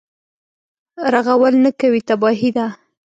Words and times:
رغول 1.13 1.53
نه 1.63 1.71
کوي 1.79 2.01
تباهي 2.09 2.49
ده. 2.57 2.67